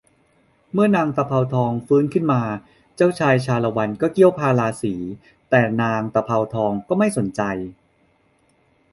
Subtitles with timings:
[0.71, 2.41] เมื่อนางตะเภาทองฟื้นขึ้นมา
[2.95, 4.95] เจ้าชาละวันก็เกี้ยวพาราสี
[5.49, 7.41] แต่นางตะเภาทองก็ไม่สนใจ